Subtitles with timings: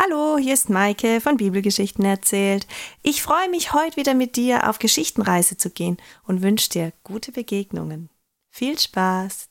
[0.00, 2.68] Hallo, hier ist Maike von Bibelgeschichten erzählt.
[3.02, 7.32] Ich freue mich, heute wieder mit dir auf Geschichtenreise zu gehen und wünsche dir gute
[7.32, 8.08] Begegnungen.
[8.48, 9.48] Viel Spaß!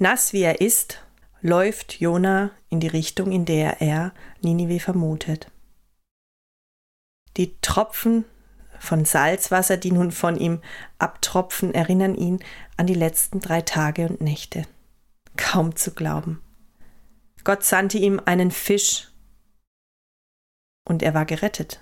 [0.00, 1.06] Nass wie er ist,
[1.40, 4.12] läuft Jona in die Richtung, in der er
[4.42, 5.52] Ninive vermutet.
[7.36, 8.24] Die Tropfen
[8.80, 10.62] von Salzwasser, die nun von ihm
[10.98, 12.40] abtropfen, erinnern ihn
[12.76, 14.64] an die letzten drei Tage und Nächte.
[15.36, 16.42] Kaum zu glauben.
[17.46, 19.06] Gott sandte ihm einen Fisch
[20.84, 21.80] und er war gerettet.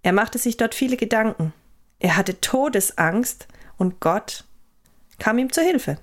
[0.00, 1.52] Er machte sich dort viele Gedanken.
[1.98, 3.46] Er hatte Todesangst
[3.76, 4.44] und Gott
[5.18, 5.98] kam ihm zur Hilfe.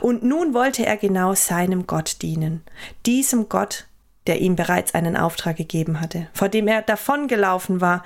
[0.00, 2.62] Und nun wollte er genau seinem Gott dienen,
[3.04, 3.88] diesem Gott,
[4.28, 8.04] der ihm bereits einen Auftrag gegeben hatte, vor dem er davongelaufen war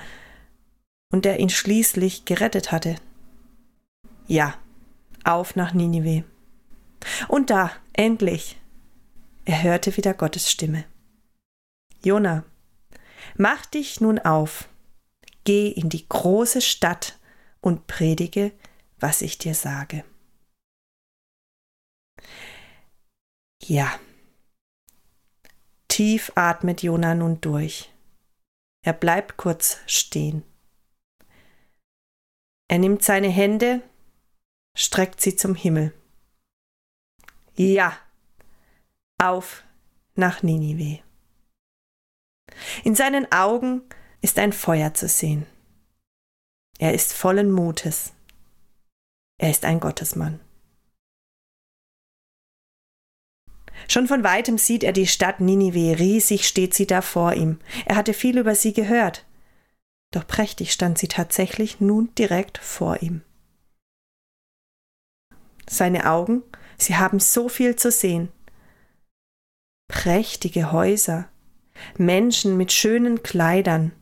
[1.13, 2.97] und der ihn schließlich gerettet hatte.
[4.27, 4.55] Ja,
[5.23, 6.25] auf nach Ninive.
[7.29, 8.59] Und da, endlich,
[9.45, 10.85] er hörte wieder Gottes Stimme.
[12.03, 12.45] Jona,
[13.37, 14.69] mach dich nun auf,
[15.45, 17.19] geh in die große Stadt
[17.61, 18.53] und predige,
[19.01, 20.05] was ich dir sage.
[23.63, 23.99] Ja.
[25.89, 27.91] Tief atmet Jona nun durch.
[28.85, 30.45] Er bleibt kurz stehen.
[32.69, 33.83] Er nimmt seine Hände,
[34.77, 35.93] streckt sie zum Himmel.
[37.59, 37.99] Ja,
[39.21, 39.65] auf
[40.15, 41.03] nach Ninive.
[42.85, 43.83] In seinen Augen
[44.21, 45.45] ist ein Feuer zu sehen.
[46.79, 48.13] Er ist vollen Mutes.
[49.41, 50.39] Er ist ein Gottesmann.
[53.89, 57.59] Schon von weitem sieht er die Stadt Ninive, riesig steht sie da vor ihm.
[57.87, 59.27] Er hatte viel über sie gehört.
[60.13, 63.23] Doch prächtig stand sie tatsächlich nun direkt vor ihm.
[65.69, 66.45] Seine Augen
[66.81, 68.31] Sie haben so viel zu sehen.
[69.89, 71.29] Prächtige Häuser,
[71.97, 73.93] Menschen mit schönen Kleidern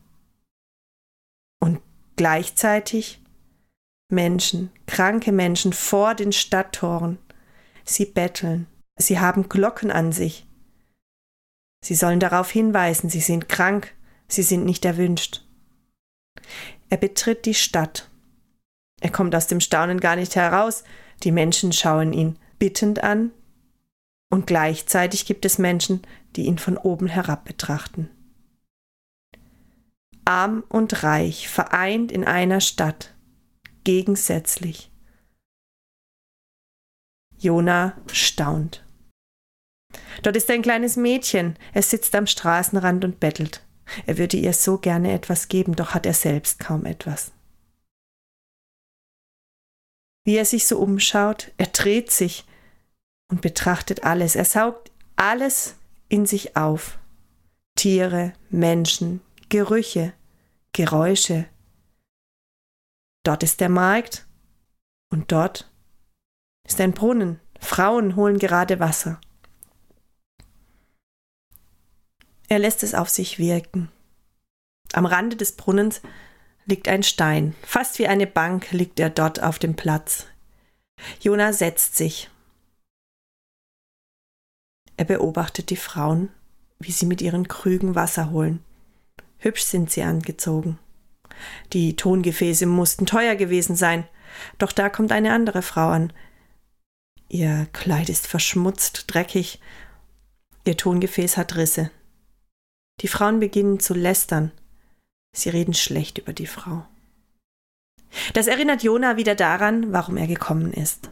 [1.60, 1.81] und
[2.16, 3.22] gleichzeitig
[4.10, 7.19] Menschen, kranke Menschen vor den Stadttoren.
[7.84, 8.66] Sie betteln,
[8.98, 10.47] sie haben Glocken an sich.
[11.84, 13.94] Sie sollen darauf hinweisen, sie sind krank,
[14.28, 15.44] sie sind nicht erwünscht.
[16.91, 18.10] Er betritt die Stadt.
[19.00, 20.84] Er kommt aus dem Staunen gar nicht heraus,
[21.22, 23.33] die Menschen schauen ihn bittend an
[24.31, 26.03] und gleichzeitig gibt es Menschen,
[26.34, 28.11] die ihn von oben herab betrachten.
[30.25, 33.15] Arm und reich vereint in einer Stadt,
[33.84, 34.91] gegensätzlich.
[37.39, 38.84] Jona staunt.
[40.23, 43.62] Dort ist ein kleines Mädchen, es sitzt am Straßenrand und bettelt.
[44.06, 47.35] Er würde ihr so gerne etwas geben, doch hat er selbst kaum etwas
[50.26, 51.53] wie er sich so umschaut.
[51.56, 52.44] Er dreht sich
[53.31, 54.34] und betrachtet alles.
[54.34, 55.76] Er saugt alles
[56.09, 56.98] in sich auf.
[57.76, 60.12] Tiere, Menschen, Gerüche,
[60.72, 61.47] Geräusche.
[63.25, 64.26] Dort ist der Markt
[65.10, 65.70] und dort
[66.66, 67.41] ist ein Brunnen.
[67.60, 69.20] Frauen holen gerade Wasser.
[72.48, 73.93] Er lässt es auf sich wirken.
[74.93, 76.03] Am Rande des Brunnens
[76.66, 77.54] liegt ein Stein.
[77.62, 80.27] Fast wie eine Bank liegt er dort auf dem Platz.
[81.21, 82.31] Jona setzt sich.
[84.97, 86.31] Er beobachtet die Frauen,
[86.78, 88.62] wie sie mit ihren Krügen Wasser holen.
[89.38, 90.78] Hübsch sind sie angezogen.
[91.72, 94.09] Die Tongefäße mussten teuer gewesen sein,
[94.59, 96.12] doch da kommt eine andere Frau an.
[97.28, 99.60] Ihr Kleid ist verschmutzt, dreckig,
[100.65, 101.91] ihr Tongefäß hat Risse.
[103.03, 104.53] Die Frauen beginnen zu lästern.
[105.36, 106.86] Sie reden schlecht über die Frau.
[108.32, 111.10] Das erinnert Jona wieder daran, warum er gekommen ist.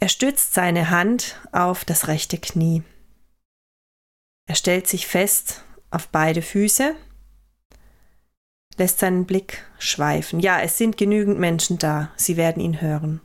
[0.00, 2.82] Er stützt seine Hand auf das rechte Knie.
[4.48, 6.96] Er stellt sich fest auf beide Füße,
[8.76, 10.40] lässt seinen Blick schweifen.
[10.40, 13.20] Ja, es sind genügend Menschen da, sie werden ihn hören.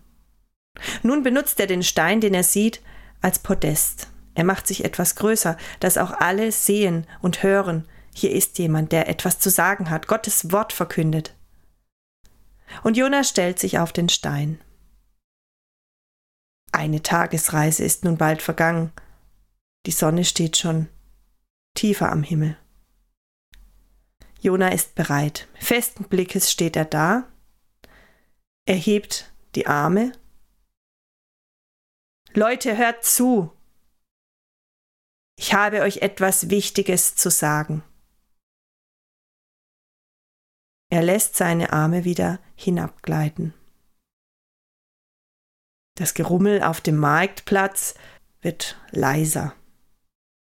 [1.01, 2.81] Nun benutzt er den Stein, den er sieht,
[3.21, 4.09] als Podest.
[4.35, 9.09] Er macht sich etwas größer, dass auch alle sehen und hören, hier ist jemand, der
[9.09, 11.35] etwas zu sagen hat, Gottes Wort verkündet.
[12.81, 14.61] Und Jona stellt sich auf den Stein.
[16.71, 18.93] Eine Tagesreise ist nun bald vergangen.
[19.85, 20.87] Die Sonne steht schon
[21.75, 22.57] tiefer am Himmel.
[24.39, 25.49] Jona ist bereit.
[25.59, 27.29] Festen Blickes steht er da.
[28.65, 30.13] Er hebt die Arme.
[32.33, 33.51] Leute, hört zu.
[35.37, 37.83] Ich habe euch etwas Wichtiges zu sagen.
[40.95, 43.53] Er lässt seine Arme wieder hinabgleiten.
[45.95, 47.95] Das Gerummel auf dem Marktplatz
[48.39, 49.53] wird leiser.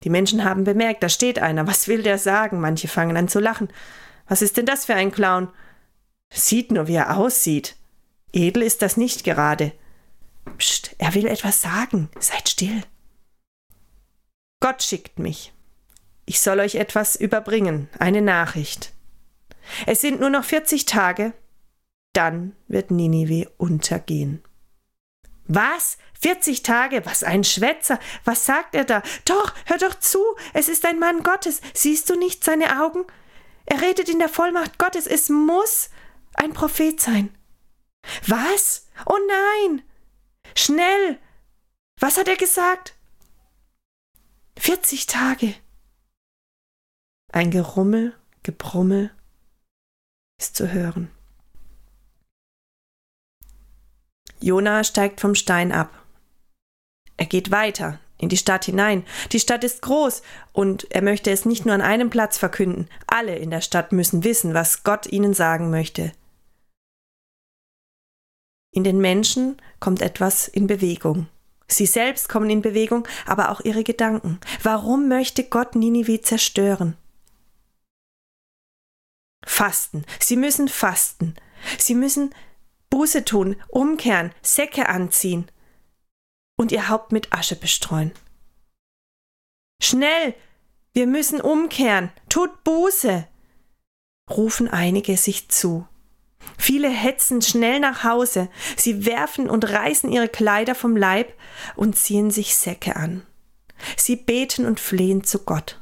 [0.04, 1.66] Die Menschen haben bemerkt, da steht einer.
[1.66, 2.60] Was will der sagen?
[2.60, 3.72] Manche fangen an zu lachen.
[4.28, 5.48] Was ist denn das für ein Clown?
[6.30, 7.76] Sieht nur, wie er aussieht.
[8.30, 9.72] Edel ist das nicht gerade.
[10.58, 12.10] Psst, er will etwas sagen.
[12.20, 12.82] Seid still.
[14.60, 15.54] Gott schickt mich.
[16.26, 18.92] Ich soll euch etwas überbringen, eine Nachricht.
[19.86, 21.32] Es sind nur noch 40 Tage,
[22.12, 24.42] dann wird Ninive untergehen.
[25.48, 25.98] Was?
[26.20, 27.04] 40 Tage?
[27.04, 28.00] Was ein Schwätzer!
[28.24, 29.02] Was sagt er da?
[29.24, 30.18] Doch, hör doch zu!
[30.54, 31.60] Es ist ein Mann Gottes.
[31.74, 33.04] Siehst du nicht seine Augen?
[33.66, 35.06] Er redet in der Vollmacht Gottes.
[35.06, 35.90] Es muss
[36.34, 37.34] ein Prophet sein.
[38.26, 38.88] Was?
[39.04, 39.82] Oh nein!
[40.56, 41.18] Schnell!
[42.00, 42.94] Was hat er gesagt?
[44.58, 45.54] 40 Tage.
[47.32, 49.15] Ein Gerummel, Gebrummel
[50.38, 51.10] ist zu hören.
[54.40, 55.90] Jona steigt vom Stein ab.
[57.16, 59.04] Er geht weiter in die Stadt hinein.
[59.32, 60.22] Die Stadt ist groß
[60.52, 62.88] und er möchte es nicht nur an einem Platz verkünden.
[63.06, 66.12] Alle in der Stadt müssen wissen, was Gott ihnen sagen möchte.
[68.72, 71.28] In den Menschen kommt etwas in Bewegung.
[71.68, 74.38] Sie selbst kommen in Bewegung, aber auch ihre Gedanken.
[74.62, 76.96] Warum möchte Gott Ninive zerstören?
[79.56, 80.04] Fasten.
[80.20, 81.34] Sie müssen fasten.
[81.78, 82.34] Sie müssen
[82.90, 85.50] Buße tun, umkehren, Säcke anziehen
[86.58, 88.12] und ihr Haupt mit Asche bestreuen.
[89.82, 90.34] Schnell!
[90.92, 92.12] Wir müssen umkehren!
[92.28, 93.26] Tut Buße!
[94.30, 95.88] rufen einige sich zu.
[96.58, 101.32] Viele hetzen schnell nach Hause, sie werfen und reißen ihre Kleider vom Leib
[101.76, 103.26] und ziehen sich Säcke an.
[103.96, 105.80] Sie beten und flehen zu Gott.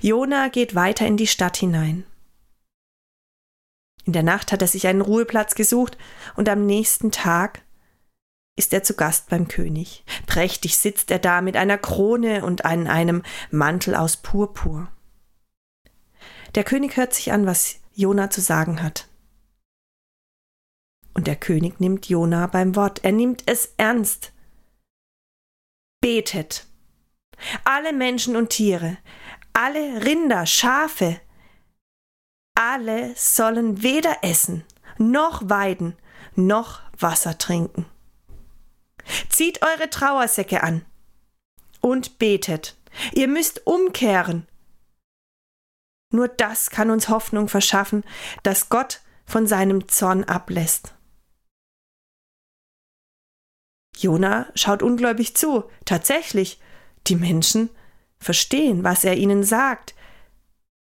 [0.00, 2.04] Jona geht weiter in die Stadt hinein.
[4.04, 5.98] In der Nacht hat er sich einen Ruheplatz gesucht
[6.34, 7.62] und am nächsten Tag
[8.56, 10.04] ist er zu Gast beim König.
[10.26, 14.88] Prächtig sitzt er da mit einer Krone und an einem Mantel aus Purpur.
[16.54, 19.08] Der König hört sich an, was Jona zu sagen hat.
[21.14, 23.04] Und der König nimmt Jona beim Wort.
[23.04, 24.32] Er nimmt es ernst.
[26.00, 26.66] Betet.
[27.64, 28.98] Alle Menschen und Tiere,
[29.58, 31.20] alle Rinder, Schafe,
[32.54, 34.64] alle sollen weder essen,
[34.98, 35.96] noch weiden,
[36.34, 37.86] noch Wasser trinken.
[39.28, 40.84] Zieht eure Trauersäcke an
[41.80, 42.76] und betet.
[43.12, 44.46] Ihr müsst umkehren
[46.10, 48.02] nur das kann uns Hoffnung verschaffen,
[48.42, 50.94] dass Gott von seinem Zorn ablässt.
[53.96, 55.64] Jona schaut ungläubig zu.
[55.84, 56.60] Tatsächlich,
[57.08, 57.68] die Menschen
[58.18, 59.94] verstehen, was er ihnen sagt.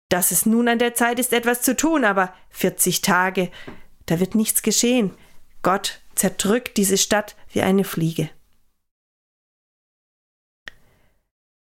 [0.08, 3.50] Dass es nun an der Zeit ist, etwas zu tun, aber 40 Tage,
[4.06, 5.14] da wird nichts geschehen.
[5.62, 8.30] Gott zerdrückt diese Stadt wie eine Fliege.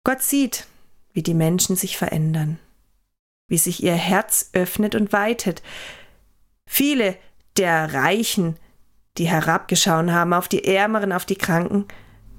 [0.06, 0.68] Gott sieht,
[1.12, 2.60] wie die Menschen sich verändern
[3.48, 5.62] wie sich ihr Herz öffnet und weitet.
[6.66, 7.18] Viele
[7.56, 8.58] der Reichen,
[9.18, 11.86] die herabgeschaut haben auf die Ärmeren, auf die Kranken,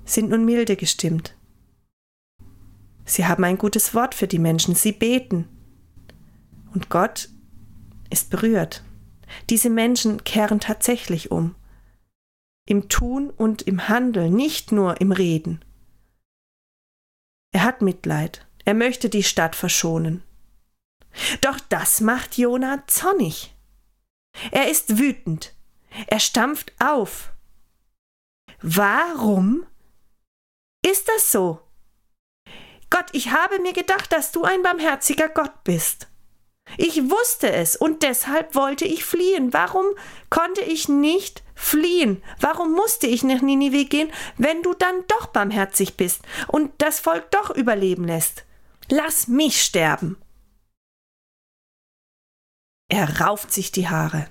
[0.05, 1.35] sind nun milde gestimmt.
[3.09, 5.49] Sie haben ein gutes Wort für die Menschen, sie beten.
[6.75, 7.31] Und Gott
[8.11, 8.85] ist berührt.
[9.49, 11.55] Diese Menschen kehren tatsächlich um.
[12.67, 15.65] Im Tun und im Handeln, nicht nur im Reden.
[17.51, 18.47] Er hat Mitleid.
[18.67, 20.23] Er möchte die Stadt verschonen.
[21.41, 23.55] Doch das macht Jona zornig.
[24.51, 25.55] Er ist wütend.
[26.09, 27.33] Er stampft auf.
[28.61, 29.65] Warum
[30.85, 31.68] ist das so?
[32.91, 36.09] Gott, ich habe mir gedacht, dass du ein barmherziger Gott bist.
[36.77, 39.53] Ich wusste es und deshalb wollte ich fliehen.
[39.53, 39.87] Warum
[40.31, 42.23] konnte ich nicht fliehen?
[42.41, 47.31] Warum musste ich nach Ninive gehen, wenn du dann doch barmherzig bist und das Volk
[47.31, 48.45] doch überleben lässt?
[48.91, 50.21] Lass mich sterben.
[52.91, 54.29] Er rauft sich die Haare.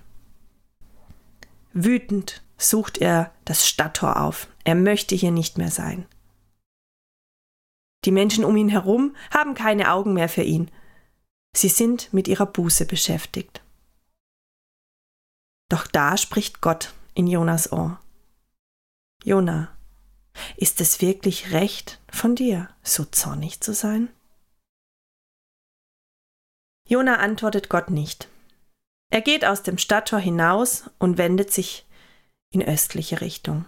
[1.74, 4.48] Wütend sucht er das Stadttor auf.
[4.64, 6.08] Er möchte hier nicht mehr sein.
[8.08, 10.72] Die Menschen um ihn herum haben keine Augen mehr für ihn.
[11.54, 13.62] Sie sind mit ihrer Buße beschäftigt.
[15.68, 18.00] Doch da spricht Gott in Jonas Ohr.
[19.26, 19.78] Jona,
[20.56, 24.08] ist es wirklich recht von dir, so zornig zu sein?
[26.88, 28.30] Jona antwortet Gott nicht.
[29.12, 31.86] Er geht aus dem Stadttor hinaus und wendet sich
[32.52, 33.66] in östliche Richtung.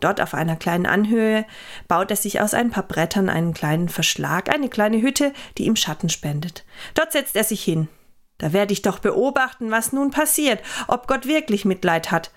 [0.00, 1.44] Dort auf einer kleinen Anhöhe
[1.88, 5.76] baut er sich aus ein paar Brettern einen kleinen Verschlag, eine kleine Hütte, die ihm
[5.76, 6.64] Schatten spendet.
[6.94, 7.88] Dort setzt er sich hin.
[8.38, 12.30] Da werde ich doch beobachten, was nun passiert, ob Gott wirklich Mitleid hat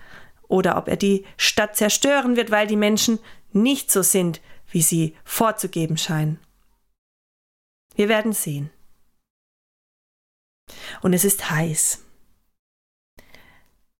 [0.48, 3.20] oder ob er die Stadt zerstören wird, weil die Menschen
[3.52, 6.40] nicht so sind, wie sie vorzugeben scheinen.
[7.94, 8.70] Wir werden sehen.
[11.02, 12.04] Und es ist heiß.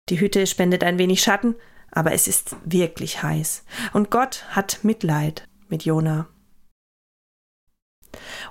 [0.09, 1.55] Die Hütte spendet ein wenig Schatten,
[1.93, 3.63] aber es ist wirklich heiß.
[3.93, 6.27] Und Gott hat Mitleid mit Jona.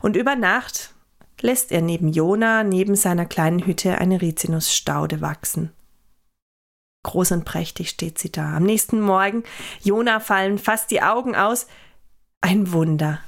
[0.00, 0.94] Und über Nacht
[1.40, 5.72] lässt er neben Jona, neben seiner kleinen Hütte, eine Rizinusstaude wachsen.
[7.04, 8.56] Groß und prächtig steht sie da.
[8.56, 9.42] Am nächsten Morgen,
[9.82, 11.66] Jona fallen fast die Augen aus.
[12.40, 13.20] Ein Wunder.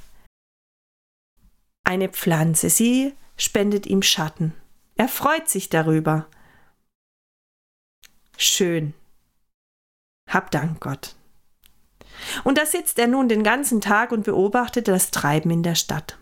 [1.83, 4.53] Eine Pflanze, sie spendet ihm Schatten.
[4.95, 6.27] Er freut sich darüber.
[8.37, 8.93] Schön.
[10.29, 11.15] Hab Dank, Gott.
[12.43, 16.17] Und da sitzt er nun den ganzen Tag und beobachtet das Treiben in der Stadt.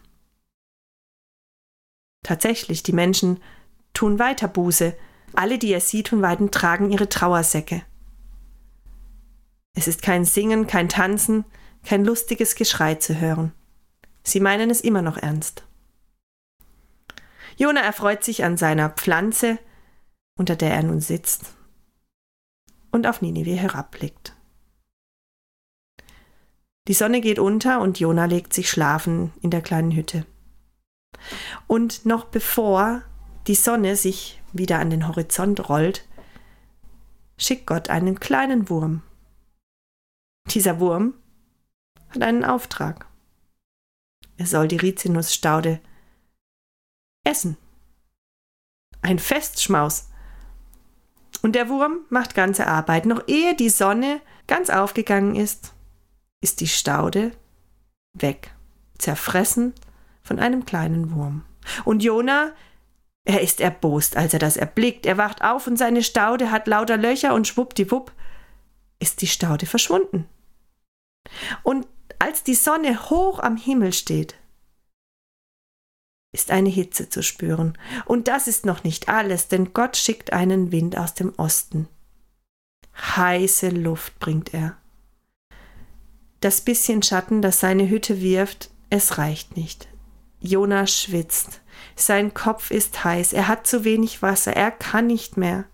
[2.23, 3.41] Tatsächlich, die Menschen
[3.93, 4.95] tun weiter Buße.
[5.33, 7.83] Alle, die er sieht und weiden, tragen ihre Trauersäcke.
[9.75, 11.45] Es ist kein Singen, kein Tanzen,
[11.83, 13.51] kein lustiges Geschrei zu hören.
[14.23, 15.63] Sie meinen es immer noch ernst.
[17.57, 19.59] Jona erfreut sich an seiner Pflanze,
[20.37, 21.53] unter der er nun sitzt
[22.93, 24.35] und auf Ninive herabblickt.
[26.87, 30.25] Die Sonne geht unter und Jona legt sich schlafen in der kleinen Hütte.
[31.67, 33.01] Und noch bevor
[33.47, 36.07] die Sonne sich wieder an den Horizont rollt,
[37.37, 39.01] schickt Gott einen kleinen Wurm.
[40.51, 41.15] Dieser Wurm
[42.09, 43.07] hat einen Auftrag.
[44.37, 45.79] Er soll die Rizinusstaude
[47.23, 47.57] essen.
[49.01, 50.09] Ein Festschmaus.
[51.43, 53.05] Und der Wurm macht ganze Arbeit.
[53.05, 55.73] Noch ehe die Sonne ganz aufgegangen ist,
[56.41, 57.31] ist die Staude
[58.13, 58.51] weg,
[58.97, 59.73] zerfressen
[60.23, 61.43] von einem kleinen Wurm.
[61.83, 62.53] Und Jona,
[63.25, 65.05] er ist erbost, als er das erblickt.
[65.05, 68.13] Er wacht auf und seine Staude hat lauter Löcher und schwuppdiwupp
[68.99, 70.29] ist die Staude verschwunden.
[71.61, 71.87] Und
[72.19, 74.35] als die Sonne hoch am Himmel steht,
[76.33, 77.77] ist eine Hitze zu spüren.
[78.05, 81.87] Und das ist noch nicht alles, denn Gott schickt einen Wind aus dem Osten.
[83.15, 84.75] Heiße Luft bringt er.
[86.41, 89.87] Das bisschen Schatten, das seine Hütte wirft, es reicht nicht.
[90.41, 91.61] Jonas schwitzt.
[91.95, 95.65] Sein Kopf ist heiß, er hat zu wenig Wasser, er kann nicht mehr.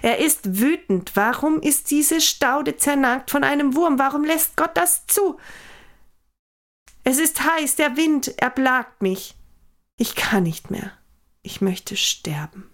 [0.00, 1.12] Er ist wütend.
[1.14, 3.98] Warum ist diese Staude zernagt von einem Wurm?
[3.98, 5.38] Warum lässt Gott das zu?
[7.04, 9.34] Es ist heiß, der Wind erblagt mich.
[10.02, 10.90] Ich kann nicht mehr.
[11.42, 12.68] Ich möchte sterben.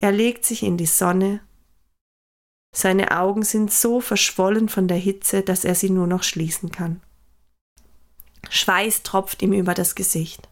[0.00, 1.46] Er legt sich in die Sonne.
[2.74, 7.02] Seine Augen sind so verschwollen von der Hitze, dass er sie nur noch schließen kann.
[8.48, 10.48] Schweiß tropft ihm über das Gesicht.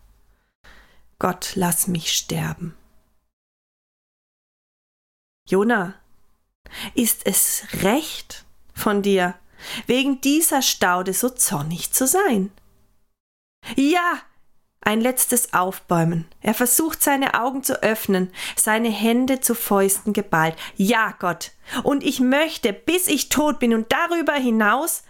[1.19, 2.77] Gott, lass mich sterben.
[5.49, 5.95] Jona,
[6.93, 8.45] ist es recht
[8.75, 9.39] von dir,
[9.87, 12.53] wegen dieser Staude so zornig zu sein?
[13.75, 14.23] Ja,
[14.83, 16.27] ein letztes Aufbäumen.
[16.41, 20.57] Er versucht seine Augen zu öffnen, seine Hände zu Fäusten geballt.
[20.77, 21.53] Ja, Gott.
[21.83, 25.05] Und ich möchte, bis ich tot bin und darüber hinaus,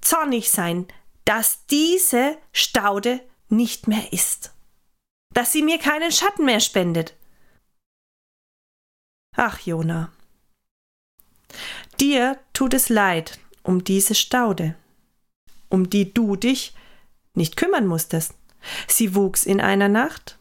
[0.00, 0.86] zornig sein,
[1.24, 4.52] dass diese Staude nicht mehr ist.
[5.32, 7.14] Dass sie mir keinen Schatten mehr spendet.
[9.36, 10.12] Ach, Jona.
[12.00, 14.76] Dir tut es leid um diese Staude,
[15.70, 16.74] um die du dich
[17.34, 18.34] nicht kümmern musstest.
[18.86, 20.38] Sie wuchs in einer Nacht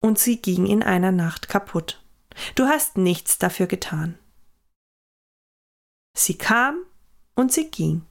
[0.00, 2.02] und sie ging in einer Nacht kaputt.
[2.54, 4.18] Du hast nichts dafür getan.
[6.16, 6.78] Sie kam
[7.34, 8.04] und sie ging.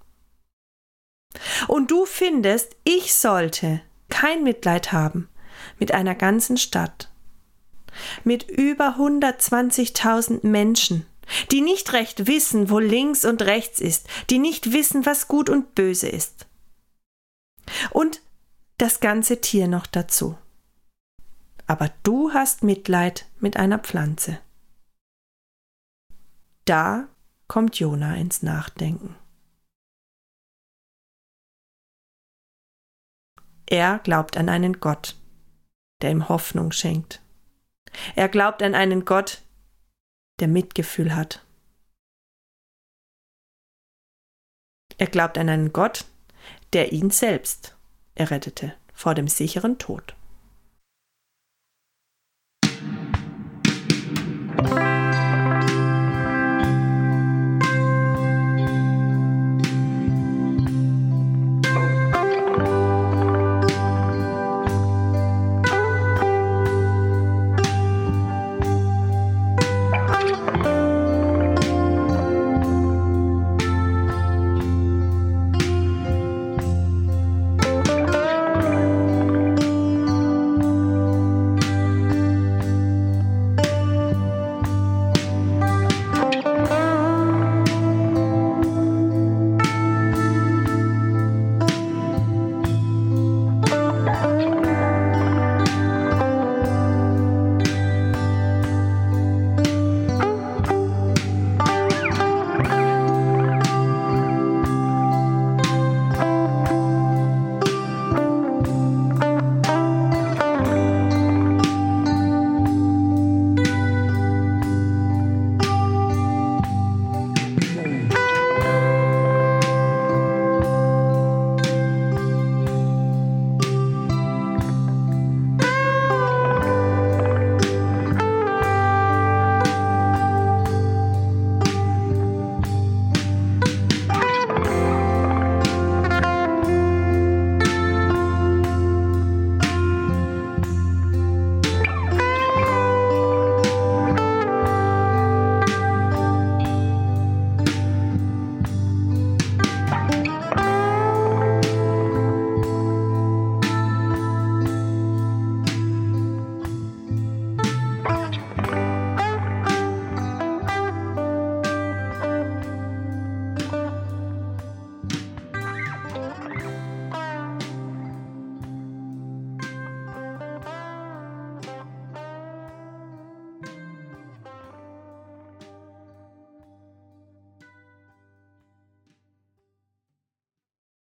[1.68, 5.30] Und du findest, ich sollte kein Mitleid haben
[5.80, 7.10] mit einer ganzen Stadt,
[8.24, 11.06] mit über 120.000 Menschen,
[11.52, 15.76] die nicht recht wissen, wo links und rechts ist, die nicht wissen, was gut und
[15.76, 16.48] böse ist.
[17.92, 18.22] Und
[18.82, 20.40] das ganze Tier noch dazu.
[21.68, 24.42] Aber du hast Mitleid mit einer Pflanze.
[26.66, 27.08] Da
[27.48, 29.16] kommt Jona ins Nachdenken.
[33.68, 35.16] Er glaubt an einen Gott,
[36.02, 37.22] der ihm Hoffnung schenkt.
[38.16, 39.44] Er glaubt an einen Gott,
[40.40, 41.46] der Mitgefühl hat.
[44.98, 46.06] Er glaubt an einen Gott,
[46.74, 47.78] der ihn selbst
[48.16, 50.16] errettete vor dem sicheren Tod.